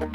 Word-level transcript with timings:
Xin 0.00 0.08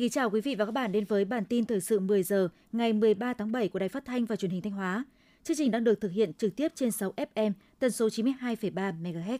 kính 0.00 0.10
chào 0.10 0.30
quý 0.30 0.40
vị 0.40 0.54
và 0.54 0.64
các 0.64 0.70
bạn 0.72 0.92
đến 0.92 1.04
với 1.04 1.24
bản 1.24 1.44
tin 1.44 1.64
thời 1.64 1.80
sự 1.80 2.00
10 2.00 2.22
giờ 2.22 2.48
ngày 2.72 2.92
13 2.92 3.34
tháng 3.34 3.52
7 3.52 3.68
của 3.68 3.78
Đài 3.78 3.88
Phát 3.88 4.04
thanh 4.04 4.24
và 4.24 4.36
Truyền 4.36 4.50
hình 4.50 4.62
Thanh 4.62 4.72
Hóa. 4.72 5.04
Chương 5.44 5.56
trình 5.56 5.70
đang 5.70 5.84
được 5.84 6.00
thực 6.00 6.12
hiện 6.12 6.32
trực 6.32 6.56
tiếp 6.56 6.72
trên 6.74 6.90
6 6.90 7.12
FM, 7.34 7.52
tần 7.78 7.90
số 7.90 8.08
92,3 8.08 9.02
MHz. 9.02 9.38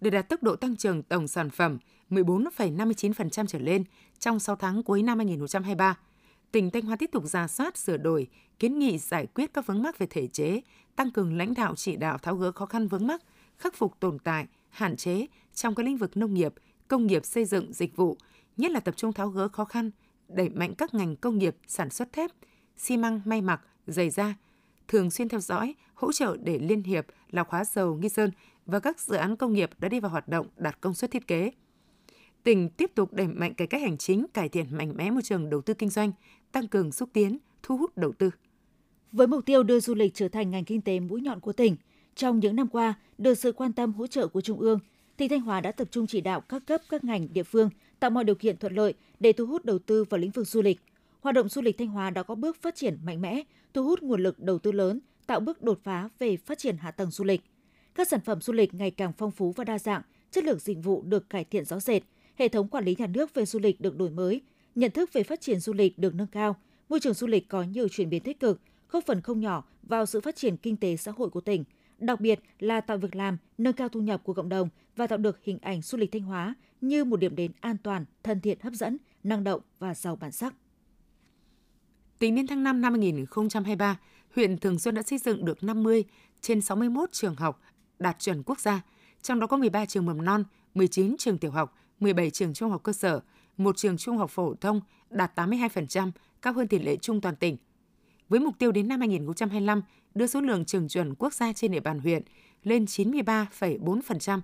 Để 0.00 0.10
đạt 0.10 0.28
tốc 0.28 0.42
độ 0.42 0.56
tăng 0.56 0.76
trưởng 0.76 1.02
tổng 1.02 1.28
sản 1.28 1.50
phẩm 1.50 1.78
14,59% 2.10 3.46
trở 3.46 3.58
lên 3.58 3.84
trong 4.18 4.40
6 4.40 4.56
tháng 4.56 4.82
cuối 4.82 5.02
năm 5.02 5.18
2023, 5.18 5.98
tỉnh 6.52 6.70
Thanh 6.70 6.82
Hóa 6.82 6.96
tiếp 6.96 7.10
tục 7.12 7.24
ra 7.26 7.48
soát, 7.48 7.76
sửa 7.76 7.96
đổi, 7.96 8.28
kiến 8.58 8.78
nghị 8.78 8.98
giải 8.98 9.26
quyết 9.26 9.54
các 9.54 9.66
vướng 9.66 9.82
mắc 9.82 9.98
về 9.98 10.06
thể 10.10 10.26
chế, 10.26 10.60
tăng 10.96 11.10
cường 11.10 11.36
lãnh 11.36 11.54
đạo 11.54 11.74
chỉ 11.76 11.96
đạo 11.96 12.18
tháo 12.18 12.36
gỡ 12.36 12.52
khó 12.52 12.66
khăn 12.66 12.88
vướng 12.88 13.06
mắc, 13.06 13.22
khắc 13.56 13.74
phục 13.74 14.00
tồn 14.00 14.18
tại, 14.18 14.46
hạn 14.68 14.96
chế 14.96 15.26
trong 15.54 15.74
các 15.74 15.86
lĩnh 15.86 15.96
vực 15.96 16.16
nông 16.16 16.34
nghiệp, 16.34 16.54
công 16.88 17.06
nghiệp 17.06 17.24
xây 17.24 17.44
dựng, 17.44 17.72
dịch 17.72 17.96
vụ, 17.96 18.16
nhất 18.56 18.70
là 18.70 18.80
tập 18.80 18.96
trung 18.96 19.12
tháo 19.12 19.28
gỡ 19.28 19.48
khó 19.48 19.64
khăn, 19.64 19.90
đẩy 20.28 20.48
mạnh 20.48 20.74
các 20.74 20.94
ngành 20.94 21.16
công 21.16 21.38
nghiệp 21.38 21.56
sản 21.66 21.90
xuất 21.90 22.12
thép, 22.12 22.30
xi 22.76 22.96
măng, 22.96 23.20
may 23.24 23.40
mặc, 23.40 23.60
giày 23.86 24.10
da, 24.10 24.34
thường 24.88 25.10
xuyên 25.10 25.28
theo 25.28 25.40
dõi, 25.40 25.74
hỗ 25.94 26.12
trợ 26.12 26.36
để 26.42 26.58
Liên 26.58 26.82
hiệp, 26.82 27.06
Lào 27.30 27.44
Hóa 27.48 27.64
dầu 27.64 27.94
Nghi 27.94 28.08
Sơn 28.08 28.30
và 28.66 28.80
các 28.80 29.00
dự 29.00 29.16
án 29.16 29.36
công 29.36 29.52
nghiệp 29.52 29.70
đã 29.78 29.88
đi 29.88 30.00
vào 30.00 30.10
hoạt 30.10 30.28
động 30.28 30.46
đạt 30.56 30.80
công 30.80 30.94
suất 30.94 31.10
thiết 31.10 31.26
kế. 31.26 31.50
Tỉnh 32.42 32.68
tiếp 32.68 32.90
tục 32.94 33.12
đẩy 33.12 33.28
mạnh 33.28 33.54
cải 33.54 33.66
cách 33.66 33.82
hành 33.82 33.98
chính, 33.98 34.26
cải 34.34 34.48
thiện 34.48 34.76
mạnh 34.76 34.92
mẽ 34.96 35.10
môi 35.10 35.22
trường 35.22 35.50
đầu 35.50 35.60
tư 35.60 35.74
kinh 35.74 35.90
doanh, 35.90 36.12
tăng 36.52 36.68
cường 36.68 36.92
xúc 36.92 37.08
tiến, 37.12 37.38
thu 37.62 37.76
hút 37.76 37.96
đầu 37.96 38.12
tư. 38.12 38.30
Với 39.12 39.26
mục 39.26 39.46
tiêu 39.46 39.62
đưa 39.62 39.80
du 39.80 39.94
lịch 39.94 40.14
trở 40.14 40.28
thành 40.28 40.50
ngành 40.50 40.64
kinh 40.64 40.80
tế 40.80 41.00
mũi 41.00 41.20
nhọn 41.20 41.40
của 41.40 41.52
tỉnh, 41.52 41.76
trong 42.14 42.40
những 42.40 42.56
năm 42.56 42.68
qua, 42.68 42.94
được 43.18 43.34
sự 43.34 43.52
quan 43.52 43.72
tâm 43.72 43.92
hỗ 43.92 44.06
trợ 44.06 44.28
của 44.28 44.40
Trung 44.40 44.58
ương, 44.58 44.78
tỉnh 45.16 45.28
Thanh 45.28 45.40
Hóa 45.40 45.60
đã 45.60 45.72
tập 45.72 45.88
trung 45.90 46.06
chỉ 46.06 46.20
đạo 46.20 46.40
các 46.40 46.66
cấp 46.66 46.80
các 46.88 47.04
ngành 47.04 47.32
địa 47.32 47.42
phương 47.42 47.70
tạo 48.00 48.10
mọi 48.10 48.24
điều 48.24 48.34
kiện 48.34 48.56
thuận 48.56 48.74
lợi 48.74 48.94
để 49.20 49.32
thu 49.32 49.46
hút 49.46 49.64
đầu 49.64 49.78
tư 49.78 50.04
vào 50.04 50.18
lĩnh 50.18 50.30
vực 50.30 50.48
du 50.48 50.62
lịch. 50.62 50.80
Hoạt 51.20 51.34
động 51.34 51.48
du 51.48 51.62
lịch 51.62 51.78
Thanh 51.78 51.88
Hóa 51.88 52.10
đã 52.10 52.22
có 52.22 52.34
bước 52.34 52.56
phát 52.62 52.74
triển 52.74 52.98
mạnh 53.04 53.20
mẽ, 53.20 53.42
thu 53.74 53.84
hút 53.84 54.02
nguồn 54.02 54.22
lực 54.22 54.38
đầu 54.38 54.58
tư 54.58 54.72
lớn, 54.72 55.00
tạo 55.26 55.40
bước 55.40 55.62
đột 55.62 55.80
phá 55.84 56.08
về 56.18 56.36
phát 56.36 56.58
triển 56.58 56.76
hạ 56.76 56.90
tầng 56.90 57.10
du 57.10 57.24
lịch. 57.24 57.40
Các 57.94 58.08
sản 58.08 58.20
phẩm 58.20 58.40
du 58.40 58.52
lịch 58.52 58.74
ngày 58.74 58.90
càng 58.90 59.12
phong 59.18 59.30
phú 59.30 59.52
và 59.56 59.64
đa 59.64 59.78
dạng, 59.78 60.02
chất 60.30 60.44
lượng 60.44 60.58
dịch 60.58 60.78
vụ 60.82 61.02
được 61.02 61.30
cải 61.30 61.44
thiện 61.44 61.64
rõ 61.64 61.80
rệt, 61.80 62.02
hệ 62.34 62.48
thống 62.48 62.68
quản 62.68 62.84
lý 62.84 62.96
nhà 62.98 63.06
nước 63.06 63.34
về 63.34 63.46
du 63.46 63.58
lịch 63.58 63.80
được 63.80 63.96
đổi 63.96 64.10
mới, 64.10 64.40
nhận 64.74 64.90
thức 64.90 65.12
về 65.12 65.22
phát 65.22 65.40
triển 65.40 65.60
du 65.60 65.72
lịch 65.72 65.98
được 65.98 66.14
nâng 66.14 66.26
cao, 66.26 66.56
môi 66.88 67.00
trường 67.00 67.14
du 67.14 67.26
lịch 67.26 67.48
có 67.48 67.62
nhiều 67.62 67.88
chuyển 67.88 68.10
biến 68.10 68.22
tích 68.22 68.40
cực, 68.40 68.60
góp 68.90 69.06
phần 69.06 69.20
không 69.20 69.40
nhỏ 69.40 69.64
vào 69.82 70.06
sự 70.06 70.20
phát 70.20 70.36
triển 70.36 70.56
kinh 70.56 70.76
tế 70.76 70.96
xã 70.96 71.12
hội 71.16 71.30
của 71.30 71.40
tỉnh, 71.40 71.64
đặc 71.98 72.20
biệt 72.20 72.40
là 72.58 72.80
tạo 72.80 72.98
việc 72.98 73.16
làm, 73.16 73.36
nâng 73.58 73.72
cao 73.72 73.88
thu 73.88 74.00
nhập 74.00 74.24
của 74.24 74.34
cộng 74.34 74.48
đồng 74.48 74.68
và 74.96 75.06
tạo 75.06 75.18
được 75.18 75.38
hình 75.44 75.58
ảnh 75.62 75.82
du 75.82 75.98
lịch 75.98 76.12
Thanh 76.12 76.22
Hóa 76.22 76.54
như 76.80 77.04
một 77.04 77.16
điểm 77.16 77.36
đến 77.36 77.52
an 77.60 77.76
toàn, 77.82 78.04
thân 78.22 78.40
thiện, 78.40 78.58
hấp 78.60 78.72
dẫn, 78.72 78.98
năng 79.22 79.44
động 79.44 79.60
và 79.78 79.94
giàu 79.94 80.16
bản 80.16 80.32
sắc. 80.32 80.54
Tính 82.18 82.34
đến 82.34 82.46
tháng 82.46 82.64
5 82.64 82.80
năm 82.80 82.92
2023, 82.92 83.98
huyện 84.34 84.58
Thường 84.58 84.78
Xuân 84.78 84.94
đã 84.94 85.02
xây 85.02 85.18
dựng 85.18 85.44
được 85.44 85.62
50 85.64 86.04
trên 86.40 86.60
61 86.60 87.12
trường 87.12 87.34
học 87.34 87.62
đạt 87.98 88.18
chuẩn 88.18 88.42
quốc 88.42 88.60
gia, 88.60 88.82
trong 89.22 89.40
đó 89.40 89.46
có 89.46 89.56
13 89.56 89.86
trường 89.86 90.06
mầm 90.06 90.24
non, 90.24 90.44
19 90.74 91.16
trường 91.18 91.38
tiểu 91.38 91.50
học, 91.50 91.76
17 92.00 92.30
trường 92.30 92.54
trung 92.54 92.70
học 92.70 92.82
cơ 92.82 92.92
sở, 92.92 93.20
một 93.60 93.76
trường 93.76 93.96
trung 93.96 94.16
học 94.16 94.30
phổ 94.30 94.54
thông 94.54 94.80
đạt 95.10 95.38
82%, 95.38 96.10
cao 96.42 96.52
hơn 96.52 96.68
tỷ 96.68 96.78
lệ 96.78 96.96
chung 96.96 97.20
toàn 97.20 97.36
tỉnh. 97.36 97.56
Với 98.28 98.40
mục 98.40 98.54
tiêu 98.58 98.72
đến 98.72 98.88
năm 98.88 99.00
2025 99.00 99.82
đưa 100.14 100.26
số 100.26 100.40
lượng 100.40 100.64
trường 100.64 100.88
chuẩn 100.88 101.14
quốc 101.14 101.34
gia 101.34 101.52
trên 101.52 101.72
địa 101.72 101.80
bàn 101.80 101.98
huyện 101.98 102.22
lên 102.62 102.84
93,4%. 102.84 104.40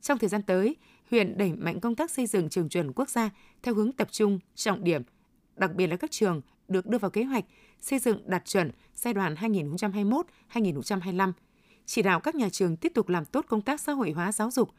Trong 0.00 0.18
thời 0.18 0.28
gian 0.28 0.42
tới, 0.42 0.76
huyện 1.10 1.38
đẩy 1.38 1.52
mạnh 1.52 1.80
công 1.80 1.94
tác 1.94 2.10
xây 2.10 2.26
dựng 2.26 2.48
trường 2.48 2.68
chuẩn 2.68 2.92
quốc 2.92 3.08
gia 3.08 3.30
theo 3.62 3.74
hướng 3.74 3.92
tập 3.92 4.08
trung, 4.10 4.38
trọng 4.54 4.84
điểm, 4.84 5.02
đặc 5.56 5.74
biệt 5.74 5.86
là 5.86 5.96
các 5.96 6.10
trường 6.10 6.40
được 6.68 6.86
đưa 6.86 6.98
vào 6.98 7.10
kế 7.10 7.24
hoạch 7.24 7.44
xây 7.80 7.98
dựng 7.98 8.30
đạt 8.30 8.44
chuẩn 8.44 8.70
giai 8.94 9.14
đoạn 9.14 9.34
2021-2025. 9.34 11.32
Chỉ 11.86 12.02
đạo 12.02 12.20
các 12.20 12.34
nhà 12.34 12.48
trường 12.48 12.76
tiếp 12.76 12.92
tục 12.94 13.08
làm 13.08 13.24
tốt 13.24 13.44
công 13.48 13.62
tác 13.62 13.80
xã 13.80 13.92
hội 13.92 14.10
hóa 14.10 14.32
giáo 14.32 14.50
dục 14.50 14.70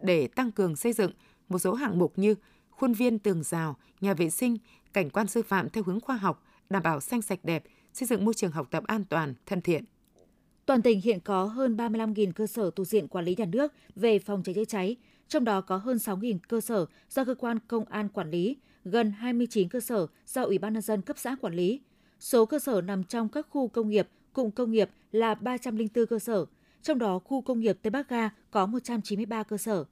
để 0.00 0.28
tăng 0.28 0.52
cường 0.52 0.76
xây 0.76 0.92
dựng 0.92 1.12
một 1.48 1.58
số 1.58 1.74
hạng 1.74 1.98
mục 1.98 2.12
như 2.18 2.34
khuôn 2.76 2.92
viên 2.92 3.18
tường 3.18 3.42
rào, 3.42 3.76
nhà 4.00 4.14
vệ 4.14 4.30
sinh, 4.30 4.56
cảnh 4.92 5.10
quan 5.10 5.26
sư 5.26 5.42
phạm 5.42 5.70
theo 5.70 5.84
hướng 5.84 6.00
khoa 6.00 6.16
học, 6.16 6.44
đảm 6.70 6.82
bảo 6.82 7.00
xanh 7.00 7.22
sạch 7.22 7.38
đẹp, 7.42 7.64
xây 7.92 8.06
dựng 8.06 8.24
môi 8.24 8.34
trường 8.34 8.50
học 8.50 8.68
tập 8.70 8.84
an 8.86 9.04
toàn, 9.04 9.34
thân 9.46 9.60
thiện. 9.60 9.84
Toàn 10.66 10.82
tỉnh 10.82 11.00
hiện 11.00 11.20
có 11.20 11.44
hơn 11.44 11.76
35.000 11.76 12.32
cơ 12.32 12.46
sở 12.46 12.70
thuộc 12.70 12.86
diện 12.86 13.08
quản 13.08 13.24
lý 13.24 13.34
nhà 13.38 13.44
nước 13.44 13.72
về 13.96 14.18
phòng 14.18 14.42
cháy 14.42 14.54
chữa 14.54 14.64
cháy, 14.64 14.96
trong 15.28 15.44
đó 15.44 15.60
có 15.60 15.76
hơn 15.76 15.96
6.000 15.96 16.38
cơ 16.48 16.60
sở 16.60 16.86
do 17.10 17.24
cơ 17.24 17.34
quan 17.34 17.58
công 17.68 17.84
an 17.84 18.08
quản 18.08 18.30
lý, 18.30 18.56
gần 18.84 19.10
29 19.10 19.68
cơ 19.68 19.80
sở 19.80 20.06
do 20.26 20.42
Ủy 20.42 20.58
ban 20.58 20.72
nhân 20.72 20.82
dân 20.82 21.02
cấp 21.02 21.18
xã 21.18 21.36
quản 21.40 21.54
lý. 21.54 21.80
Số 22.20 22.46
cơ 22.46 22.58
sở 22.58 22.80
nằm 22.80 23.04
trong 23.04 23.28
các 23.28 23.46
khu 23.50 23.68
công 23.68 23.88
nghiệp, 23.88 24.08
cụm 24.32 24.50
công 24.50 24.70
nghiệp 24.70 24.90
là 25.12 25.34
304 25.34 26.06
cơ 26.06 26.18
sở, 26.18 26.46
trong 26.82 26.98
đó 26.98 27.18
khu 27.18 27.42
công 27.42 27.60
nghiệp 27.60 27.78
Tây 27.82 27.90
Bắc 27.90 28.08
Ga 28.08 28.30
có 28.50 28.66
193 28.66 29.42
cơ 29.42 29.58
sở. 29.58 29.84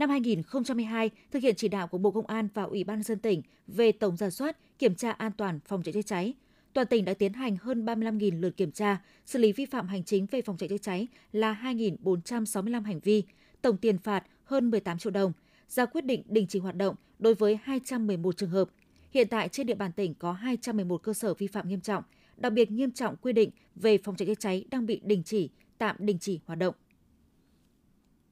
Năm 0.00 0.10
2022, 0.10 1.10
thực 1.30 1.42
hiện 1.42 1.54
chỉ 1.56 1.68
đạo 1.68 1.88
của 1.88 1.98
Bộ 1.98 2.10
Công 2.10 2.26
an 2.26 2.48
và 2.54 2.62
Ủy 2.62 2.84
ban 2.84 3.02
dân 3.02 3.18
tỉnh 3.18 3.42
về 3.66 3.92
tổng 3.92 4.16
giả 4.16 4.30
soát, 4.30 4.56
kiểm 4.78 4.94
tra 4.94 5.10
an 5.10 5.32
toàn 5.32 5.60
phòng 5.66 5.82
cháy 5.82 5.92
chữa 5.92 6.02
cháy, 6.02 6.34
toàn 6.72 6.86
tỉnh 6.86 7.04
đã 7.04 7.14
tiến 7.14 7.32
hành 7.32 7.56
hơn 7.56 7.84
35.000 7.84 8.40
lượt 8.40 8.56
kiểm 8.56 8.72
tra, 8.72 9.02
xử 9.26 9.38
lý 9.38 9.52
vi 9.52 9.66
phạm 9.66 9.88
hành 9.88 10.04
chính 10.04 10.26
về 10.30 10.42
phòng 10.42 10.56
cháy 10.56 10.68
chữa 10.68 10.78
cháy 10.78 11.08
là 11.32 11.60
2.465 11.62 12.82
hành 12.82 13.00
vi, 13.00 13.24
tổng 13.62 13.76
tiền 13.76 13.98
phạt 13.98 14.24
hơn 14.44 14.70
18 14.70 14.98
triệu 14.98 15.10
đồng, 15.10 15.32
ra 15.68 15.86
quyết 15.86 16.04
định 16.04 16.22
đình 16.26 16.46
chỉ 16.46 16.58
hoạt 16.58 16.76
động 16.76 16.94
đối 17.18 17.34
với 17.34 17.58
211 17.62 18.36
trường 18.36 18.50
hợp. 18.50 18.68
Hiện 19.10 19.28
tại 19.28 19.48
trên 19.48 19.66
địa 19.66 19.74
bàn 19.74 19.92
tỉnh 19.92 20.14
có 20.14 20.32
211 20.32 21.02
cơ 21.02 21.12
sở 21.12 21.34
vi 21.34 21.46
phạm 21.46 21.68
nghiêm 21.68 21.80
trọng, 21.80 22.04
đặc 22.36 22.52
biệt 22.52 22.70
nghiêm 22.70 22.90
trọng 22.90 23.16
quy 23.16 23.32
định 23.32 23.50
về 23.74 23.98
phòng 23.98 24.16
cháy 24.16 24.26
chữa 24.26 24.34
cháy 24.34 24.64
đang 24.70 24.86
bị 24.86 25.00
đình 25.04 25.22
chỉ, 25.22 25.50
tạm 25.78 25.96
đình 25.98 26.18
chỉ 26.18 26.40
hoạt 26.46 26.58
động. 26.58 26.74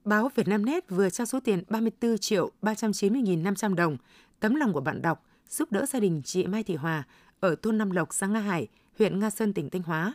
Báo 0.09 0.31
Vietnamnet 0.35 0.89
vừa 0.89 1.09
trao 1.09 1.25
số 1.25 1.39
tiền 1.39 1.63
34 1.67 2.17
triệu 2.17 2.51
390.500 2.61 3.75
đồng, 3.75 3.97
tấm 4.39 4.55
lòng 4.55 4.73
của 4.73 4.81
bạn 4.81 5.01
đọc, 5.01 5.25
giúp 5.49 5.71
đỡ 5.71 5.85
gia 5.85 5.99
đình 5.99 6.21
chị 6.25 6.47
Mai 6.47 6.63
Thị 6.63 6.75
Hòa 6.75 7.03
ở 7.39 7.55
thôn 7.61 7.77
Nam 7.77 7.91
Lộc, 7.91 8.13
xã 8.13 8.27
Nga 8.27 8.39
Hải, 8.39 8.67
huyện 8.99 9.19
Nga 9.19 9.29
Sơn, 9.29 9.53
tỉnh 9.53 9.69
Thanh 9.69 9.83
Hóa. 9.83 10.13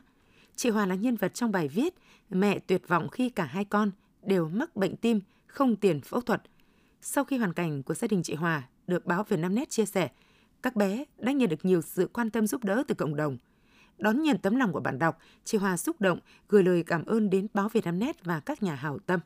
Chị 0.56 0.70
Hòa 0.70 0.86
là 0.86 0.94
nhân 0.94 1.16
vật 1.16 1.34
trong 1.34 1.52
bài 1.52 1.68
viết 1.68 1.94
Mẹ 2.30 2.58
tuyệt 2.58 2.88
vọng 2.88 3.08
khi 3.08 3.30
cả 3.30 3.44
hai 3.44 3.64
con 3.64 3.90
đều 4.22 4.48
mắc 4.48 4.76
bệnh 4.76 4.96
tim, 4.96 5.20
không 5.46 5.76
tiền 5.76 6.00
phẫu 6.00 6.20
thuật. 6.20 6.42
Sau 7.02 7.24
khi 7.24 7.38
hoàn 7.38 7.52
cảnh 7.52 7.82
của 7.82 7.94
gia 7.94 8.08
đình 8.08 8.22
chị 8.22 8.34
Hòa 8.34 8.62
được 8.86 9.06
báo 9.06 9.24
Vietnamnet 9.24 9.70
chia 9.70 9.86
sẻ, 9.86 10.08
các 10.62 10.76
bé 10.76 11.04
đã 11.18 11.32
nhận 11.32 11.48
được 11.48 11.64
nhiều 11.64 11.82
sự 11.82 12.08
quan 12.12 12.30
tâm 12.30 12.46
giúp 12.46 12.64
đỡ 12.64 12.82
từ 12.88 12.94
cộng 12.94 13.16
đồng. 13.16 13.38
Đón 13.98 14.22
nhận 14.22 14.38
tấm 14.38 14.56
lòng 14.56 14.72
của 14.72 14.80
bạn 14.80 14.98
đọc, 14.98 15.18
chị 15.44 15.58
Hòa 15.58 15.76
xúc 15.76 16.00
động 16.00 16.18
gửi 16.48 16.62
lời 16.62 16.82
cảm 16.82 17.04
ơn 17.04 17.30
đến 17.30 17.46
báo 17.54 17.68
Vietnamnet 17.68 18.24
và 18.24 18.40
các 18.40 18.62
nhà 18.62 18.74
hảo 18.74 18.98
tâm. 18.98 19.20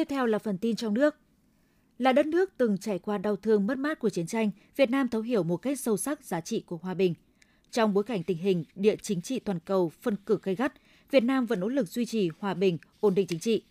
Tiếp 0.00 0.08
theo 0.08 0.26
là 0.26 0.38
phần 0.38 0.58
tin 0.58 0.76
trong 0.76 0.94
nước. 0.94 1.16
Là 1.98 2.12
đất 2.12 2.26
nước 2.26 2.50
từng 2.56 2.78
trải 2.78 2.98
qua 2.98 3.18
đau 3.18 3.36
thương 3.36 3.66
mất 3.66 3.78
mát 3.78 3.98
của 3.98 4.10
chiến 4.10 4.26
tranh, 4.26 4.50
Việt 4.76 4.90
Nam 4.90 5.08
thấu 5.08 5.22
hiểu 5.22 5.42
một 5.42 5.56
cách 5.56 5.80
sâu 5.80 5.96
sắc 5.96 6.24
giá 6.24 6.40
trị 6.40 6.60
của 6.66 6.76
hòa 6.76 6.94
bình. 6.94 7.14
Trong 7.70 7.94
bối 7.94 8.04
cảnh 8.04 8.22
tình 8.22 8.38
hình 8.38 8.64
địa 8.74 8.96
chính 8.96 9.22
trị 9.22 9.38
toàn 9.38 9.58
cầu 9.64 9.92
phân 10.02 10.16
cử 10.26 10.38
gay 10.42 10.54
gắt, 10.54 10.72
Việt 11.10 11.22
Nam 11.22 11.46
vẫn 11.46 11.60
nỗ 11.60 11.68
lực 11.68 11.88
duy 11.88 12.04
trì 12.04 12.30
hòa 12.38 12.54
bình, 12.54 12.78
ổn 13.00 13.14
định 13.14 13.26
chính 13.26 13.38
trị. 13.38 13.62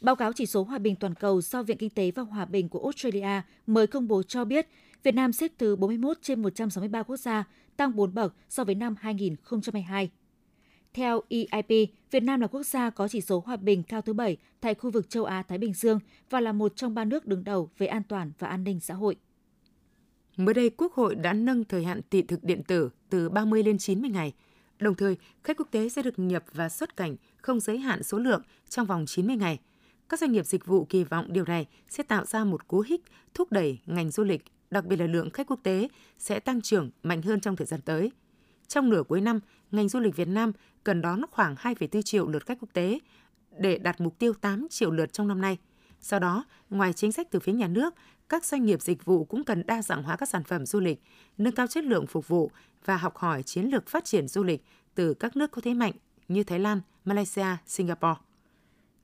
Báo 0.00 0.16
cáo 0.16 0.32
chỉ 0.32 0.46
số 0.46 0.62
hòa 0.62 0.78
bình 0.78 0.96
toàn 0.96 1.14
cầu 1.14 1.40
do 1.40 1.62
Viện 1.62 1.78
Kinh 1.78 1.90
tế 1.90 2.10
và 2.10 2.22
Hòa 2.22 2.44
bình 2.44 2.68
của 2.68 2.82
Australia 2.82 3.42
mới 3.66 3.86
công 3.86 4.08
bố 4.08 4.22
cho 4.22 4.44
biết 4.44 4.68
Việt 5.02 5.14
Nam 5.14 5.32
xếp 5.32 5.52
thứ 5.58 5.76
41 5.76 6.18
trên 6.22 6.42
163 6.42 7.02
quốc 7.02 7.16
gia, 7.16 7.44
tăng 7.76 7.96
4 7.96 8.14
bậc 8.14 8.34
so 8.48 8.64
với 8.64 8.74
năm 8.74 8.94
2022. 9.00 10.10
Theo 10.96 11.22
EIP, 11.28 11.90
Việt 12.10 12.22
Nam 12.22 12.40
là 12.40 12.46
quốc 12.46 12.62
gia 12.62 12.90
có 12.90 13.08
chỉ 13.08 13.20
số 13.20 13.42
hòa 13.46 13.56
bình 13.56 13.82
cao 13.82 14.02
thứ 14.02 14.12
bảy 14.12 14.36
tại 14.60 14.74
khu 14.74 14.90
vực 14.90 15.10
châu 15.10 15.24
Á-Thái 15.24 15.58
Bình 15.58 15.74
Dương 15.74 15.98
và 16.30 16.40
là 16.40 16.52
một 16.52 16.76
trong 16.76 16.94
ba 16.94 17.04
nước 17.04 17.26
đứng 17.26 17.44
đầu 17.44 17.70
về 17.78 17.86
an 17.86 18.02
toàn 18.08 18.32
và 18.38 18.48
an 18.48 18.64
ninh 18.64 18.80
xã 18.80 18.94
hội. 18.94 19.16
Mới 20.36 20.54
đây, 20.54 20.70
Quốc 20.70 20.92
hội 20.92 21.14
đã 21.14 21.32
nâng 21.32 21.64
thời 21.64 21.84
hạn 21.84 22.00
thị 22.10 22.22
thực 22.22 22.44
điện 22.44 22.62
tử 22.62 22.90
từ 23.10 23.28
30 23.28 23.62
lên 23.62 23.78
90 23.78 24.10
ngày. 24.10 24.32
Đồng 24.78 24.94
thời, 24.94 25.16
khách 25.44 25.56
quốc 25.56 25.68
tế 25.70 25.88
sẽ 25.88 26.02
được 26.02 26.18
nhập 26.18 26.44
và 26.52 26.68
xuất 26.68 26.96
cảnh 26.96 27.16
không 27.36 27.60
giới 27.60 27.78
hạn 27.78 28.02
số 28.02 28.18
lượng 28.18 28.42
trong 28.68 28.86
vòng 28.86 29.04
90 29.06 29.36
ngày. 29.36 29.58
Các 30.08 30.20
doanh 30.20 30.32
nghiệp 30.32 30.46
dịch 30.46 30.66
vụ 30.66 30.84
kỳ 30.84 31.04
vọng 31.04 31.32
điều 31.32 31.44
này 31.44 31.66
sẽ 31.88 32.02
tạo 32.02 32.24
ra 32.24 32.44
một 32.44 32.68
cú 32.68 32.84
hích 32.86 33.02
thúc 33.34 33.52
đẩy 33.52 33.78
ngành 33.86 34.10
du 34.10 34.24
lịch, 34.24 34.44
đặc 34.70 34.86
biệt 34.86 34.96
là 34.96 35.06
lượng 35.06 35.30
khách 35.30 35.46
quốc 35.46 35.60
tế 35.62 35.88
sẽ 36.18 36.40
tăng 36.40 36.60
trưởng 36.60 36.90
mạnh 37.02 37.22
hơn 37.22 37.40
trong 37.40 37.56
thời 37.56 37.66
gian 37.66 37.80
tới. 37.80 38.10
Trong 38.68 38.90
nửa 38.90 39.02
cuối 39.02 39.20
năm, 39.20 39.40
ngành 39.70 39.88
du 39.88 40.00
lịch 40.00 40.16
Việt 40.16 40.28
Nam 40.28 40.52
cần 40.84 41.02
đón 41.02 41.20
khoảng 41.30 41.54
2,4 41.54 42.02
triệu 42.02 42.28
lượt 42.28 42.46
khách 42.46 42.58
quốc 42.60 42.68
tế 42.72 42.98
để 43.58 43.78
đạt 43.78 44.00
mục 44.00 44.18
tiêu 44.18 44.32
8 44.40 44.66
triệu 44.70 44.90
lượt 44.90 45.12
trong 45.12 45.28
năm 45.28 45.40
nay. 45.40 45.58
Sau 46.00 46.20
đó, 46.20 46.44
ngoài 46.70 46.92
chính 46.92 47.12
sách 47.12 47.30
từ 47.30 47.40
phía 47.40 47.52
nhà 47.52 47.68
nước, 47.68 47.94
các 48.28 48.44
doanh 48.44 48.64
nghiệp 48.64 48.82
dịch 48.82 49.04
vụ 49.04 49.24
cũng 49.24 49.44
cần 49.44 49.66
đa 49.66 49.82
dạng 49.82 50.02
hóa 50.02 50.16
các 50.16 50.28
sản 50.28 50.44
phẩm 50.44 50.66
du 50.66 50.80
lịch, 50.80 51.02
nâng 51.38 51.54
cao 51.54 51.66
chất 51.66 51.84
lượng 51.84 52.06
phục 52.06 52.28
vụ 52.28 52.50
và 52.84 52.96
học 52.96 53.16
hỏi 53.16 53.42
chiến 53.42 53.64
lược 53.64 53.88
phát 53.88 54.04
triển 54.04 54.28
du 54.28 54.42
lịch 54.42 54.64
từ 54.94 55.14
các 55.14 55.36
nước 55.36 55.50
có 55.50 55.60
thế 55.60 55.74
mạnh 55.74 55.92
như 56.28 56.44
Thái 56.44 56.58
Lan, 56.58 56.80
Malaysia, 57.04 57.46
Singapore. 57.66 58.20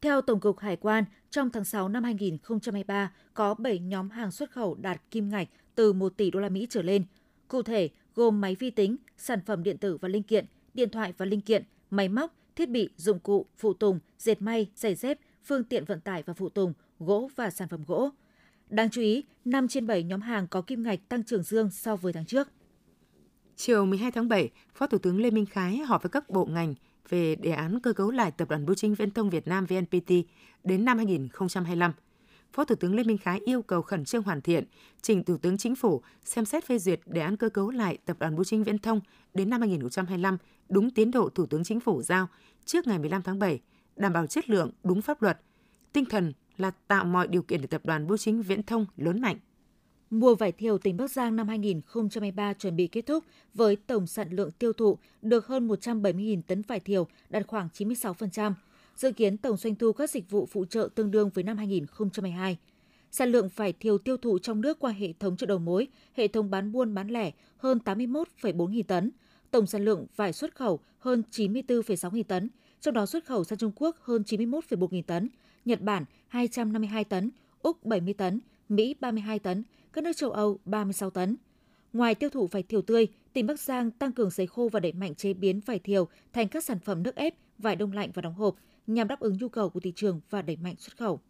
Theo 0.01 0.21
Tổng 0.21 0.41
cục 0.41 0.59
Hải 0.59 0.77
quan, 0.77 1.05
trong 1.31 1.51
tháng 1.51 1.65
6 1.65 1.89
năm 1.89 2.05
2023 2.05 3.13
có 3.35 3.55
7 3.55 3.79
nhóm 3.79 4.11
hàng 4.11 4.31
xuất 4.31 4.51
khẩu 4.51 4.75
đạt 4.75 5.03
kim 5.11 5.31
ngạch 5.31 5.49
từ 5.75 5.93
1 5.93 6.17
tỷ 6.17 6.31
đô 6.31 6.41
la 6.41 6.49
Mỹ 6.49 6.67
trở 6.71 6.83
lên. 6.83 7.05
Cụ 7.49 7.63
thể, 7.63 7.89
gồm 8.15 8.41
máy 8.41 8.55
vi 8.55 8.71
tính, 8.71 8.97
sản 9.17 9.41
phẩm 9.47 9.63
điện 9.63 9.79
tử 9.79 9.97
và 9.97 10.09
linh 10.09 10.23
kiện, 10.23 10.47
điện 10.75 10.91
thoại 10.91 11.13
và 11.19 11.27
linh 11.27 11.41
kiện, 11.41 11.65
máy 11.91 12.09
móc, 12.09 12.35
thiết 12.57 12.71
bị, 12.71 12.89
dụng 12.97 13.19
cụ, 13.19 13.47
phụ 13.59 13.75
tùng, 13.75 13.99
dệt 14.19 14.43
may, 14.43 14.71
giày 14.75 14.95
dép, 14.95 15.19
phương 15.45 15.65
tiện 15.65 15.85
vận 15.85 16.01
tải 16.01 16.23
và 16.23 16.35
phụ 16.35 16.49
tùng, 16.49 16.73
gỗ 16.99 17.31
và 17.37 17.51
sản 17.51 17.69
phẩm 17.69 17.85
gỗ. 17.87 18.11
Đáng 18.69 18.91
chú 18.91 19.01
ý, 19.01 19.25
5 19.45 19.69
trên 19.69 19.87
7 19.87 20.03
nhóm 20.03 20.21
hàng 20.21 20.47
có 20.47 20.63
kim 20.63 20.83
ngạch 20.83 21.09
tăng 21.09 21.25
trưởng 21.25 21.43
dương 21.43 21.71
so 21.71 21.97
với 21.97 22.13
tháng 22.13 22.27
trước. 22.27 22.49
Chiều 23.57 23.87
12 23.87 24.11
tháng 24.11 24.29
7, 24.29 24.51
Phó 24.75 24.87
Thủ 24.87 24.99
tướng 24.99 25.21
Lê 25.21 25.31
Minh 25.31 25.47
Khái 25.47 25.77
họp 25.77 26.03
với 26.03 26.11
các 26.11 26.31
bộ 26.31 26.45
ngành 26.45 26.75
về 27.09 27.37
đề 27.37 27.51
án 27.51 27.81
cơ 27.81 27.93
cấu 27.93 28.11
lại 28.11 28.31
Tập 28.31 28.49
đoàn 28.49 28.67
Bưu 28.67 28.75
chính 28.75 28.95
Viễn 28.95 29.11
thông 29.11 29.31
Việt 29.31 29.47
Nam 29.49 29.67
VNPT 29.67 30.13
đến 30.65 30.85
năm 30.85 30.97
2025. 30.97 31.93
Phó 32.53 32.65
Thủ 32.65 32.75
tướng 32.75 32.95
Lê 32.95 33.05
Minh 33.05 33.19
Khái 33.19 33.41
yêu 33.45 33.63
cầu 33.63 33.83
khẩn 33.83 34.05
trương 34.05 34.23
hoàn 34.23 34.41
thiện, 34.41 34.65
trình 35.03 35.25
Thủ 35.25 35.37
tướng 35.37 35.59
Chính 35.59 35.77
phủ 35.77 36.03
xem 36.25 36.45
xét 36.45 36.65
phê 36.65 36.79
duyệt 36.79 37.01
đề 37.07 37.21
án 37.21 37.37
cơ 37.37 37.49
cấu 37.49 37.71
lại 37.71 37.99
Tập 38.05 38.17
đoàn 38.21 38.37
Bưu 38.37 38.45
chính 38.45 38.65
Viễn 38.65 38.79
thông 38.79 39.01
đến 39.35 39.51
năm 39.51 39.61
2025 39.61 40.37
đúng 40.69 40.91
tiến 40.91 41.11
độ 41.11 41.29
Thủ 41.29 41.47
tướng 41.47 41.65
Chính 41.65 41.81
phủ 41.81 42.03
giao 42.03 42.29
trước 42.65 42.87
ngày 42.87 42.99
15 42.99 43.23
tháng 43.23 43.39
7, 43.39 43.61
đảm 43.97 44.13
bảo 44.13 44.27
chất 44.27 44.51
lượng 44.51 44.71
đúng 44.85 45.03
pháp 45.03 45.23
luật. 45.23 45.41
Tinh 45.93 46.05
thần 46.05 46.33
là 46.57 46.71
tạo 46.71 47.05
mọi 47.05 47.29
điều 47.29 47.43
kiện 47.43 47.61
để 47.61 47.67
Tập 47.67 47.81
đoàn 47.85 48.07
Bưu 48.07 48.17
chính 48.17 48.43
Viễn 48.43 48.63
thông 48.63 48.87
lớn 48.97 49.21
mạnh. 49.21 49.37
Mùa 50.11 50.35
vải 50.35 50.53
thiều 50.53 50.79
tỉnh 50.79 50.97
Bắc 50.97 51.11
Giang 51.11 51.37
năm 51.37 51.49
2023 51.49 52.53
chuẩn 52.53 52.77
bị 52.77 52.87
kết 52.87 53.07
thúc 53.07 53.25
với 53.55 53.77
tổng 53.77 54.07
sản 54.07 54.31
lượng 54.31 54.51
tiêu 54.51 54.73
thụ 54.73 54.99
được 55.23 55.47
hơn 55.47 55.69
170.000 55.69 56.43
tấn 56.47 56.63
vải 56.63 56.81
thiều, 56.81 57.07
đạt 57.29 57.47
khoảng 57.47 57.69
96%. 57.75 58.53
Dự 58.97 59.13
kiến 59.13 59.37
tổng 59.37 59.57
doanh 59.57 59.75
thu 59.75 59.93
các 59.93 60.11
dịch 60.11 60.31
vụ 60.31 60.47
phụ 60.47 60.65
trợ 60.65 60.89
tương 60.95 61.11
đương 61.11 61.31
với 61.35 61.45
năm 61.45 61.57
2022. 61.57 62.59
Sản 63.11 63.29
lượng 63.29 63.49
vải 63.57 63.73
thiều 63.73 63.99
tiêu 63.99 64.17
thụ 64.17 64.39
trong 64.39 64.61
nước 64.61 64.79
qua 64.79 64.93
hệ 64.93 65.13
thống 65.13 65.37
chợ 65.37 65.47
đầu 65.47 65.59
mối, 65.59 65.87
hệ 66.15 66.29
thống 66.29 66.51
bán 66.51 66.73
buôn 66.73 66.95
bán 66.95 67.09
lẻ 67.09 67.31
hơn 67.57 67.79
81,4 67.85 68.69
nghìn 68.69 68.87
tấn. 68.87 69.11
Tổng 69.51 69.67
sản 69.67 69.85
lượng 69.85 70.07
vải 70.17 70.33
xuất 70.33 70.55
khẩu 70.55 70.81
hơn 70.99 71.23
94,6 71.31 72.11
nghìn 72.11 72.25
tấn, 72.25 72.49
trong 72.81 72.95
đó 72.95 73.07
xuất 73.07 73.25
khẩu 73.25 73.45
sang 73.45 73.59
Trung 73.59 73.73
Quốc 73.77 73.97
hơn 74.01 74.23
91,1 74.27 74.89
nghìn 74.91 75.05
tấn, 75.05 75.29
Nhật 75.65 75.81
Bản 75.81 76.05
252 76.29 77.05
tấn, 77.05 77.31
Úc 77.63 77.85
70 77.85 78.15
tấn, 78.15 78.41
Mỹ 78.69 78.95
32 79.01 79.39
tấn, 79.39 79.65
các 79.93 80.05
nước 80.05 80.13
châu 80.17 80.31
Âu 80.31 80.59
36 80.65 81.11
tấn. 81.11 81.37
Ngoài 81.93 82.15
tiêu 82.15 82.31
thụ 82.31 82.47
vải 82.47 82.63
thiều 82.63 82.83
tươi, 82.83 83.09
tỉnh 83.33 83.47
Bắc 83.47 83.61
Giang 83.61 83.91
tăng 83.91 84.13
cường 84.13 84.31
sấy 84.31 84.47
khô 84.47 84.69
và 84.73 84.81
đẩy 84.81 84.93
mạnh 84.93 85.15
chế 85.15 85.35
biến 85.35 85.61
vải 85.67 85.79
thiều 85.79 86.09
thành 86.33 86.49
các 86.49 86.65
sản 86.65 86.79
phẩm 86.79 87.03
nước 87.03 87.17
ép, 87.17 87.35
vải 87.59 87.77
đông 87.77 87.93
lạnh 87.93 88.11
và 88.15 88.23
đóng 88.23 88.35
hộp 88.35 88.57
nhằm 88.87 89.09
đáp 89.09 89.21
ứng 89.21 89.37
nhu 89.41 89.49
cầu 89.49 89.71
của 89.71 89.81
thị 89.81 89.93
trường 89.97 90.21
và 90.31 90.43
đẩy 90.43 90.57
mạnh 90.57 90.75
xuất 90.79 90.97
khẩu. 90.97 91.21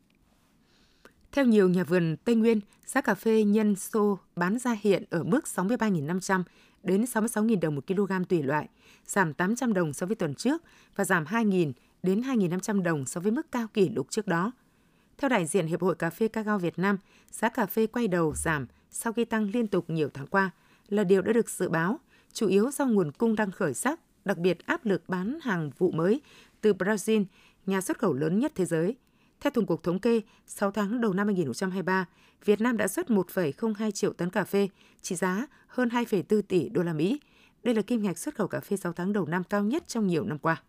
Theo 1.32 1.44
nhiều 1.44 1.68
nhà 1.68 1.84
vườn 1.84 2.16
Tây 2.24 2.34
Nguyên, 2.34 2.60
giá 2.86 3.00
cà 3.00 3.14
phê 3.14 3.44
nhân 3.44 3.76
xô 3.76 4.18
bán 4.36 4.58
ra 4.58 4.76
hiện 4.80 5.04
ở 5.10 5.22
mức 5.22 5.40
63.500 5.44 6.42
đến 6.82 7.04
66.000 7.04 7.60
đồng 7.60 7.74
một 7.74 7.86
kg 7.86 8.24
tùy 8.28 8.42
loại, 8.42 8.68
giảm 9.06 9.34
800 9.34 9.72
đồng 9.72 9.92
so 9.92 10.06
với 10.06 10.16
tuần 10.16 10.34
trước 10.34 10.62
và 10.96 11.04
giảm 11.04 11.24
2.000 11.24 11.72
đến 12.02 12.20
2.500 12.20 12.82
đồng 12.82 13.06
so 13.06 13.20
với 13.20 13.32
mức 13.32 13.52
cao 13.52 13.66
kỷ 13.74 13.88
lục 13.88 14.06
trước 14.10 14.26
đó. 14.26 14.52
Theo 15.18 15.28
đại 15.28 15.46
diện 15.46 15.66
Hiệp 15.66 15.82
hội 15.82 15.94
Cà 15.94 16.10
phê 16.10 16.28
Cacao 16.28 16.58
Việt 16.58 16.78
Nam, 16.78 16.98
giá 17.30 17.48
cà 17.48 17.66
phê 17.66 17.86
quay 17.86 18.08
đầu 18.08 18.34
giảm 18.34 18.66
sau 18.90 19.12
khi 19.12 19.24
tăng 19.24 19.50
liên 19.50 19.66
tục 19.66 19.90
nhiều 19.90 20.08
tháng 20.14 20.26
qua 20.26 20.50
là 20.88 21.04
điều 21.04 21.22
đã 21.22 21.32
được 21.32 21.50
dự 21.50 21.68
báo, 21.68 21.98
chủ 22.32 22.48
yếu 22.48 22.70
do 22.70 22.86
nguồn 22.86 23.12
cung 23.12 23.36
đang 23.36 23.50
khởi 23.50 23.74
sắc, 23.74 24.00
đặc 24.24 24.38
biệt 24.38 24.66
áp 24.66 24.84
lực 24.84 25.08
bán 25.08 25.38
hàng 25.42 25.70
vụ 25.78 25.90
mới 25.90 26.20
từ 26.62 26.72
Brazil, 26.72 27.24
nhà 27.66 27.80
xuất 27.80 27.98
khẩu 27.98 28.12
lớn 28.12 28.38
nhất 28.38 28.52
thế 28.54 28.64
giới. 28.64 28.96
Theo 29.40 29.50
Tổng 29.50 29.66
cục 29.66 29.82
Thống 29.82 29.98
kê, 29.98 30.20
6 30.46 30.70
tháng 30.70 31.00
đầu 31.00 31.12
năm 31.12 31.26
2023, 31.26 32.06
Việt 32.44 32.60
Nam 32.60 32.76
đã 32.76 32.88
xuất 32.88 33.06
1,02 33.06 33.90
triệu 33.90 34.12
tấn 34.12 34.30
cà 34.30 34.44
phê, 34.44 34.68
trị 35.02 35.14
giá 35.14 35.46
hơn 35.66 35.88
2,4 35.88 36.42
tỷ 36.42 36.68
đô 36.68 36.82
la 36.82 36.92
Mỹ. 36.92 37.20
Đây 37.62 37.74
là 37.74 37.82
kim 37.82 38.02
ngạch 38.02 38.18
xuất 38.18 38.34
khẩu 38.34 38.48
cà 38.48 38.60
phê 38.60 38.76
6 38.76 38.92
tháng 38.92 39.12
đầu 39.12 39.26
năm 39.26 39.44
cao 39.44 39.64
nhất 39.64 39.88
trong 39.88 40.06
nhiều 40.06 40.24
năm 40.24 40.38
qua. 40.38 40.62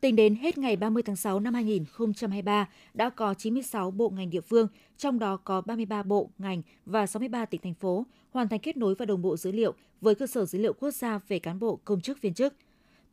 Tính 0.00 0.16
đến 0.16 0.34
hết 0.34 0.58
ngày 0.58 0.76
30 0.76 1.02
tháng 1.02 1.16
6 1.16 1.40
năm 1.40 1.54
2023, 1.54 2.68
đã 2.94 3.10
có 3.10 3.34
96 3.34 3.90
bộ 3.90 4.10
ngành 4.10 4.30
địa 4.30 4.40
phương, 4.40 4.68
trong 4.96 5.18
đó 5.18 5.36
có 5.36 5.60
33 5.60 6.02
bộ, 6.02 6.30
ngành 6.38 6.62
và 6.86 7.06
63 7.06 7.44
tỉnh 7.44 7.60
thành 7.60 7.74
phố 7.74 8.06
hoàn 8.30 8.48
thành 8.48 8.60
kết 8.60 8.76
nối 8.76 8.94
và 8.94 9.06
đồng 9.06 9.22
bộ 9.22 9.36
dữ 9.36 9.52
liệu 9.52 9.74
với 10.00 10.14
cơ 10.14 10.26
sở 10.26 10.44
dữ 10.44 10.58
liệu 10.58 10.72
quốc 10.72 10.90
gia 10.90 11.20
về 11.28 11.38
cán 11.38 11.58
bộ, 11.58 11.76
công 11.84 12.00
chức, 12.00 12.20
viên 12.20 12.34
chức. 12.34 12.54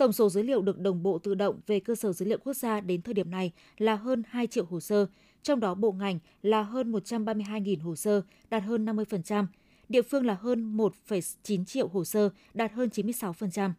Tổng 0.01 0.11
số 0.11 0.29
dữ 0.29 0.41
liệu 0.41 0.61
được 0.61 0.79
đồng 0.79 1.03
bộ 1.03 1.19
tự 1.19 1.35
động 1.35 1.59
về 1.67 1.79
cơ 1.79 1.95
sở 1.95 2.13
dữ 2.13 2.25
liệu 2.25 2.37
quốc 2.37 2.53
gia 2.53 2.81
đến 2.81 3.01
thời 3.01 3.13
điểm 3.13 3.31
này 3.31 3.51
là 3.77 3.95
hơn 3.95 4.23
2 4.29 4.47
triệu 4.47 4.65
hồ 4.65 4.79
sơ, 4.79 5.05
trong 5.43 5.59
đó 5.59 5.75
bộ 5.75 5.91
ngành 5.91 6.19
là 6.41 6.63
hơn 6.63 6.91
132.000 6.91 7.81
hồ 7.81 7.95
sơ, 7.95 8.21
đạt 8.49 8.63
hơn 8.63 8.85
50%, 8.85 9.45
địa 9.89 10.01
phương 10.01 10.25
là 10.25 10.37
hơn 10.41 10.77
1,9 10.77 11.65
triệu 11.65 11.87
hồ 11.87 12.05
sơ, 12.05 12.29
đạt 12.53 12.71
hơn 12.71 12.89
96%. 12.89 13.71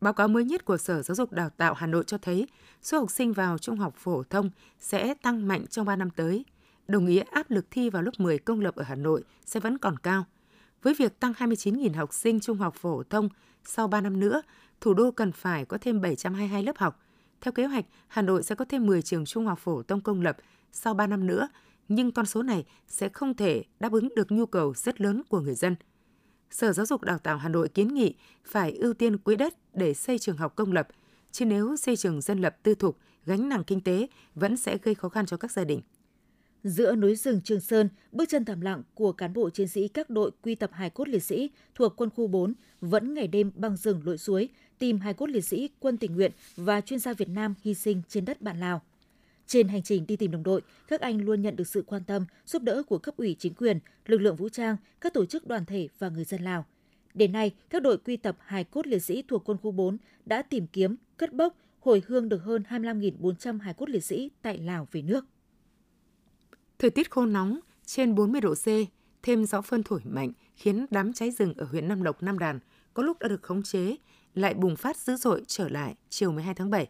Báo 0.00 0.12
cáo 0.12 0.28
mới 0.28 0.44
nhất 0.44 0.64
của 0.64 0.76
Sở 0.76 1.02
Giáo 1.02 1.14
dục 1.14 1.32
Đào 1.32 1.50
tạo 1.50 1.74
Hà 1.74 1.86
Nội 1.86 2.04
cho 2.06 2.18
thấy 2.18 2.46
số 2.82 2.98
học 2.98 3.10
sinh 3.10 3.32
vào 3.32 3.58
trung 3.58 3.76
học 3.76 3.94
phổ 3.96 4.22
thông 4.22 4.50
sẽ 4.80 5.14
tăng 5.14 5.48
mạnh 5.48 5.66
trong 5.66 5.86
3 5.86 5.96
năm 5.96 6.10
tới. 6.10 6.44
Đồng 6.88 7.04
nghĩa 7.04 7.22
áp 7.30 7.50
lực 7.50 7.66
thi 7.70 7.90
vào 7.90 8.02
lớp 8.02 8.12
10 8.18 8.38
công 8.38 8.60
lập 8.60 8.74
ở 8.76 8.84
Hà 8.84 8.94
Nội 8.94 9.22
sẽ 9.44 9.60
vẫn 9.60 9.78
còn 9.78 9.98
cao. 9.98 10.24
Với 10.82 10.94
việc 10.94 11.20
tăng 11.20 11.32
29.000 11.32 11.94
học 11.94 12.14
sinh 12.14 12.40
trung 12.40 12.58
học 12.58 12.74
phổ 12.74 13.02
thông 13.02 13.28
sau 13.64 13.88
3 13.88 14.00
năm 14.00 14.20
nữa, 14.20 14.42
thủ 14.80 14.94
đô 14.94 15.10
cần 15.10 15.32
phải 15.32 15.64
có 15.64 15.78
thêm 15.80 16.00
722 16.00 16.62
lớp 16.62 16.78
học. 16.78 17.02
Theo 17.40 17.52
kế 17.52 17.66
hoạch, 17.66 17.84
Hà 18.08 18.22
Nội 18.22 18.42
sẽ 18.42 18.54
có 18.54 18.64
thêm 18.68 18.86
10 18.86 19.02
trường 19.02 19.24
trung 19.24 19.46
học 19.46 19.58
phổ 19.58 19.82
thông 19.82 20.00
công 20.00 20.22
lập 20.22 20.36
sau 20.72 20.94
3 20.94 21.06
năm 21.06 21.26
nữa, 21.26 21.48
nhưng 21.88 22.12
con 22.12 22.26
số 22.26 22.42
này 22.42 22.64
sẽ 22.88 23.08
không 23.08 23.34
thể 23.34 23.64
đáp 23.80 23.92
ứng 23.92 24.08
được 24.16 24.32
nhu 24.32 24.46
cầu 24.46 24.74
rất 24.74 25.00
lớn 25.00 25.22
của 25.28 25.40
người 25.40 25.54
dân– 25.54 25.76
Sở 26.50 26.72
Giáo 26.72 26.86
dục 26.86 27.02
Đào 27.02 27.18
tạo 27.18 27.36
Hà 27.36 27.48
Nội 27.48 27.68
kiến 27.68 27.94
nghị 27.94 28.14
phải 28.44 28.72
ưu 28.72 28.94
tiên 28.94 29.18
quỹ 29.18 29.36
đất 29.36 29.54
để 29.74 29.94
xây 29.94 30.18
trường 30.18 30.36
học 30.36 30.56
công 30.56 30.72
lập, 30.72 30.88
chứ 31.30 31.44
nếu 31.44 31.76
xây 31.76 31.96
trường 31.96 32.20
dân 32.20 32.40
lập 32.40 32.56
tư 32.62 32.74
thục, 32.74 32.98
gánh 33.26 33.48
nặng 33.48 33.64
kinh 33.66 33.80
tế 33.80 34.08
vẫn 34.34 34.56
sẽ 34.56 34.78
gây 34.82 34.94
khó 34.94 35.08
khăn 35.08 35.26
cho 35.26 35.36
các 35.36 35.50
gia 35.50 35.64
đình. 35.64 35.80
Giữa 36.66 36.94
núi 36.94 37.16
rừng 37.16 37.40
Trường 37.44 37.60
Sơn, 37.60 37.88
bước 38.12 38.28
chân 38.28 38.44
thầm 38.44 38.60
lặng 38.60 38.82
của 38.94 39.12
cán 39.12 39.32
bộ 39.32 39.50
chiến 39.50 39.68
sĩ 39.68 39.88
các 39.88 40.10
đội 40.10 40.30
quy 40.42 40.54
tập 40.54 40.70
hài 40.72 40.90
cốt 40.90 41.08
liệt 41.08 41.22
sĩ 41.22 41.50
thuộc 41.74 41.92
quân 41.96 42.10
khu 42.10 42.26
4 42.26 42.54
vẫn 42.80 43.14
ngày 43.14 43.28
đêm 43.28 43.50
băng 43.54 43.76
rừng 43.76 44.00
lội 44.04 44.18
suối 44.18 44.48
tìm 44.78 44.98
hài 44.98 45.14
cốt 45.14 45.26
liệt 45.26 45.40
sĩ 45.40 45.68
quân 45.78 45.96
tình 45.96 46.14
nguyện 46.14 46.32
và 46.56 46.80
chuyên 46.80 46.98
gia 46.98 47.12
Việt 47.12 47.28
Nam 47.28 47.54
hy 47.62 47.74
sinh 47.74 48.02
trên 48.08 48.24
đất 48.24 48.42
bạn 48.42 48.60
Lào. 48.60 48.82
Trên 49.46 49.68
hành 49.68 49.82
trình 49.82 50.06
đi 50.06 50.16
tìm 50.16 50.30
đồng 50.30 50.42
đội, 50.42 50.60
các 50.88 51.00
anh 51.00 51.24
luôn 51.24 51.42
nhận 51.42 51.56
được 51.56 51.68
sự 51.68 51.84
quan 51.86 52.04
tâm, 52.04 52.26
giúp 52.46 52.62
đỡ 52.62 52.82
của 52.82 52.98
cấp 52.98 53.16
ủy 53.16 53.36
chính 53.38 53.54
quyền, 53.54 53.78
lực 54.06 54.20
lượng 54.20 54.36
vũ 54.36 54.48
trang, 54.48 54.76
các 55.00 55.14
tổ 55.14 55.26
chức 55.26 55.46
đoàn 55.46 55.64
thể 55.64 55.88
và 55.98 56.08
người 56.08 56.24
dân 56.24 56.42
Lào. 56.42 56.64
Đến 57.14 57.32
nay, 57.32 57.54
các 57.70 57.82
đội 57.82 57.98
quy 57.98 58.16
tập 58.16 58.36
hài 58.40 58.64
cốt 58.64 58.86
liệt 58.86 59.02
sĩ 59.02 59.22
thuộc 59.28 59.42
quân 59.44 59.58
khu 59.62 59.70
4 59.70 59.98
đã 60.24 60.42
tìm 60.42 60.66
kiếm, 60.66 60.96
cất 61.16 61.32
bốc, 61.32 61.56
hồi 61.80 62.02
hương 62.06 62.28
được 62.28 62.42
hơn 62.42 62.62
25.400 62.68 63.60
hài 63.60 63.74
cốt 63.74 63.88
liệt 63.88 64.04
sĩ 64.04 64.30
tại 64.42 64.58
Lào 64.58 64.88
về 64.92 65.02
nước. 65.02 65.24
Thời 66.78 66.90
tiết 66.90 67.10
khô 67.10 67.26
nóng, 67.26 67.60
trên 67.86 68.14
40 68.14 68.40
độ 68.40 68.54
C, 68.54 68.66
thêm 69.22 69.44
gió 69.44 69.60
phơn 69.60 69.82
thổi 69.82 70.00
mạnh 70.04 70.32
khiến 70.56 70.86
đám 70.90 71.12
cháy 71.12 71.30
rừng 71.30 71.54
ở 71.56 71.66
huyện 71.66 71.88
Nam 71.88 72.02
Lộc, 72.02 72.22
Nam 72.22 72.38
Đàn 72.38 72.58
có 72.94 73.02
lúc 73.02 73.18
đã 73.20 73.28
được 73.28 73.42
khống 73.42 73.62
chế, 73.62 73.96
lại 74.34 74.54
bùng 74.54 74.76
phát 74.76 74.96
dữ 74.96 75.16
dội 75.16 75.42
trở 75.46 75.68
lại 75.68 75.94
chiều 76.08 76.32
12 76.32 76.54
tháng 76.54 76.70
7. 76.70 76.88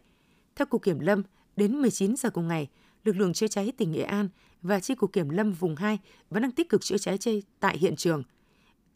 Theo 0.55 0.65
Cục 0.65 0.83
Kiểm 0.83 0.99
Lâm, 0.99 1.23
Đến 1.57 1.81
19 1.81 2.15
giờ 2.15 2.29
cùng 2.29 2.47
ngày, 2.47 2.67
lực 3.03 3.17
lượng 3.17 3.33
chữa 3.33 3.47
cháy 3.47 3.71
tỉnh 3.77 3.91
Nghệ 3.91 4.01
An 4.01 4.29
và 4.61 4.79
chi 4.79 4.95
cục 4.95 5.13
kiểm 5.13 5.29
lâm 5.29 5.53
vùng 5.53 5.75
2 5.75 5.99
vẫn 6.29 6.41
đang 6.41 6.51
tích 6.51 6.69
cực 6.69 6.81
chữa 6.81 6.97
cháy 6.97 7.17
chây 7.17 7.43
tại 7.59 7.77
hiện 7.77 7.95
trường. 7.95 8.23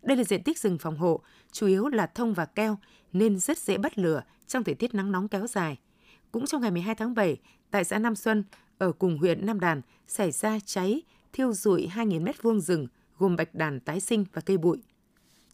Đây 0.02 0.18
là 0.18 0.24
diện 0.24 0.44
tích 0.44 0.60
rừng 0.60 0.78
phòng 0.78 0.98
hộ, 0.98 1.22
chủ 1.52 1.68
yếu 1.68 1.88
là 1.88 2.08
thông 2.08 2.34
và 2.34 2.46
keo 2.46 2.78
nên 3.14 3.40
rất 3.40 3.58
dễ 3.58 3.78
bắt 3.78 3.98
lửa 3.98 4.24
trong 4.48 4.64
thời 4.64 4.76
tiết 4.76 4.94
nắng 4.94 5.12
nóng 5.12 5.28
kéo 5.28 5.48
dài. 5.48 5.80
Cũng 6.32 6.46
trong 6.46 6.62
ngày 6.62 6.72
12 6.72 6.96
tháng 6.96 7.14
7, 7.14 7.38
tại 7.72 7.84
xã 7.84 8.00
Nam 8.00 8.16
Xuân, 8.16 8.44
ở 8.78 8.92
cùng 8.92 9.18
huyện 9.18 9.46
Nam 9.46 9.60
Đàn, 9.60 9.82
xảy 10.08 10.32
ra 10.32 10.60
cháy 10.66 11.02
thiêu 11.34 11.54
rụi 11.54 11.90
2.000 11.94 12.24
m2 12.24 12.60
rừng 12.60 12.88
gồm 13.18 13.36
bạch 13.36 13.56
đàn 13.56 13.80
tái 13.80 14.00
sinh 14.00 14.26
và 14.34 14.42
cây 14.42 14.58
bụi. 14.58 14.78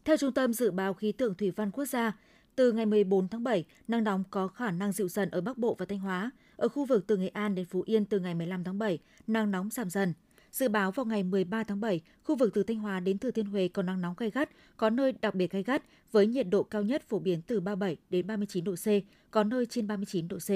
Theo 0.04 0.16
Trung 0.16 0.32
tâm 0.32 0.52
Dự 0.52 0.70
báo 0.70 0.94
Khí 0.94 1.12
tượng 1.12 1.34
Thủy 1.34 1.50
văn 1.50 1.70
Quốc 1.70 1.84
gia, 1.84 2.12
từ 2.56 2.72
ngày 2.72 2.86
14 2.86 3.28
tháng 3.28 3.44
7, 3.44 3.64
nắng 3.88 4.04
nóng 4.04 4.24
có 4.30 4.48
khả 4.48 4.70
năng 4.70 4.92
dịu 4.92 5.08
dần 5.08 5.30
ở 5.30 5.40
Bắc 5.40 5.58
Bộ 5.58 5.76
và 5.78 5.86
Thanh 5.86 5.98
Hóa. 5.98 6.30
Ở 6.56 6.68
khu 6.68 6.84
vực 6.84 7.06
từ 7.06 7.16
Nghệ 7.16 7.28
An 7.28 7.54
đến 7.54 7.66
Phú 7.66 7.82
Yên 7.86 8.04
từ 8.04 8.20
ngày 8.20 8.34
15 8.34 8.64
tháng 8.64 8.78
7, 8.78 8.98
nắng 9.26 9.50
nóng 9.50 9.70
giảm 9.70 9.90
dần. 9.90 10.12
Dự 10.52 10.68
báo 10.68 10.92
vào 10.92 11.06
ngày 11.06 11.22
13 11.22 11.64
tháng 11.64 11.80
7, 11.80 12.00
khu 12.24 12.36
vực 12.36 12.50
từ 12.54 12.62
Thanh 12.62 12.78
Hóa 12.78 13.00
đến 13.00 13.18
Thừa 13.18 13.30
Thiên 13.30 13.46
Huế 13.46 13.68
có 13.68 13.82
nắng 13.82 14.00
nóng 14.00 14.14
gay 14.16 14.30
gắt, 14.30 14.50
có 14.76 14.90
nơi 14.90 15.12
đặc 15.12 15.34
biệt 15.34 15.50
gay 15.50 15.62
gắt 15.62 15.82
với 16.12 16.26
nhiệt 16.26 16.46
độ 16.50 16.62
cao 16.62 16.82
nhất 16.82 17.02
phổ 17.08 17.18
biến 17.18 17.42
từ 17.42 17.60
37 17.60 17.96
đến 18.10 18.26
39 18.26 18.64
độ 18.64 18.74
C, 18.74 18.86
có 19.30 19.44
nơi 19.44 19.66
trên 19.66 19.86
39 19.86 20.28
độ 20.28 20.36
C. 20.38 20.50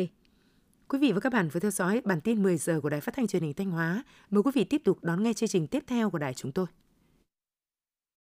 Quý 0.89 0.99
vị 0.99 1.13
và 1.13 1.21
các 1.21 1.33
bạn 1.33 1.49
vừa 1.49 1.61
theo 1.61 1.71
dõi 1.71 2.01
bản 2.05 2.21
tin 2.21 2.43
10 2.43 2.57
giờ 2.57 2.81
của 2.81 2.89
Đài 2.89 3.01
Phát 3.01 3.15
thanh 3.17 3.27
Truyền 3.27 3.43
hình 3.43 3.55
Thanh 3.55 3.71
Hóa. 3.71 4.05
Mời 4.31 4.43
quý 4.43 4.51
vị 4.55 4.65
tiếp 4.65 4.83
tục 4.85 4.99
đón 5.03 5.23
nghe 5.23 5.33
chương 5.33 5.49
trình 5.49 5.67
tiếp 5.67 5.85
theo 5.87 6.11
của 6.11 6.19
đài 6.19 6.35
chúng 6.35 6.53
tôi. 6.53 6.67